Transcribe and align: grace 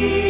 grace 0.00 0.27